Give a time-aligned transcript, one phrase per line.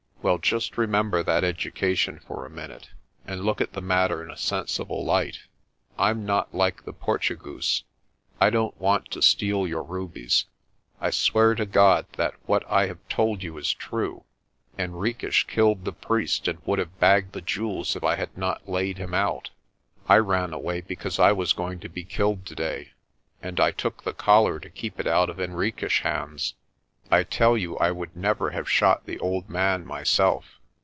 [0.23, 2.91] Well, just remember that education for a minute,
[3.25, 5.39] and look at the matter in a sensible light.
[5.97, 7.85] Pm not like the Portugoose.
[8.39, 10.45] I don't want to steal your rubies.
[11.01, 14.23] I swear to God that what I have told you is true.
[14.77, 18.99] Henriques killed the priest and would have bagged the jewels if I had not laid
[18.99, 19.49] him out.
[20.07, 22.91] I ran away because I was going to be killed today
[23.41, 26.53] and I took the collar to keep it out of Henriques' hands.
[27.13, 30.59] I tell you I would never have shot the old man myself.